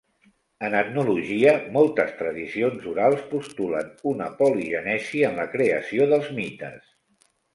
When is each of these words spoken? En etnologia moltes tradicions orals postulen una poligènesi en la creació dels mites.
En 0.67 0.75
etnologia 0.77 1.51
moltes 1.75 2.15
tradicions 2.21 2.87
orals 2.93 3.21
postulen 3.35 3.91
una 4.13 4.31
poligènesi 4.41 5.23
en 5.31 5.39
la 5.43 5.47
creació 5.55 6.11
dels 6.15 6.35
mites. 6.41 6.91